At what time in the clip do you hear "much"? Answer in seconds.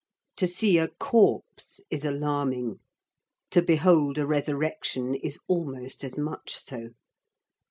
6.17-6.55